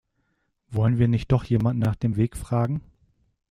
[0.71, 2.81] Wollen wir nicht doch jemanden nach dem Weg fragen?